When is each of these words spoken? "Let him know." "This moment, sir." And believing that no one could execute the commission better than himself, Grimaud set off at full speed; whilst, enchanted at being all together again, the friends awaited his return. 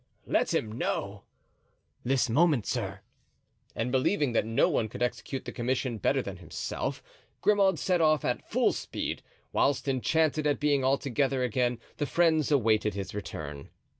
"Let 0.25 0.51
him 0.51 0.71
know." 0.71 1.25
"This 2.03 2.27
moment, 2.27 2.65
sir." 2.65 3.01
And 3.75 3.91
believing 3.91 4.31
that 4.31 4.47
no 4.47 4.67
one 4.67 4.89
could 4.89 5.03
execute 5.03 5.45
the 5.45 5.51
commission 5.51 5.99
better 5.99 6.23
than 6.23 6.37
himself, 6.37 7.03
Grimaud 7.41 7.77
set 7.77 8.01
off 8.01 8.25
at 8.25 8.49
full 8.49 8.73
speed; 8.73 9.21
whilst, 9.53 9.87
enchanted 9.87 10.47
at 10.47 10.59
being 10.59 10.83
all 10.83 10.97
together 10.97 11.43
again, 11.43 11.77
the 11.97 12.07
friends 12.07 12.49
awaited 12.51 12.95
his 12.95 13.13
return. 13.13 13.69